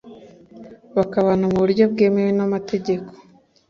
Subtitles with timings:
[0.95, 3.09] bakabana mu buryo bwemewe n’amategeko.